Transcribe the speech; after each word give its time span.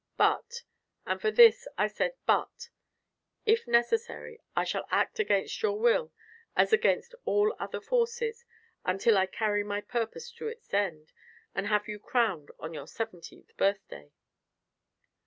But 0.17 0.63
and 1.05 1.21
for 1.21 1.29
this 1.29 1.67
I 1.77 1.85
said 1.85 2.13
'but' 2.25 2.69
if 3.45 3.67
necessary, 3.67 4.41
I 4.55 4.63
shall 4.63 4.87
act 4.89 5.19
against 5.19 5.61
your 5.61 5.77
will, 5.77 6.11
as 6.55 6.73
against 6.73 7.13
all 7.23 7.55
other 7.59 7.79
forces, 7.79 8.43
until 8.83 9.15
I 9.15 9.27
carry 9.27 9.63
my 9.63 9.79
purpose 9.79 10.31
to 10.31 10.47
its 10.47 10.73
end 10.73 11.11
and 11.53 11.67
have 11.67 11.87
you 11.87 11.99
crowned 11.99 12.49
on 12.59 12.73
your 12.73 12.87
seventeenth 12.87 13.55
birthday." 13.57 14.11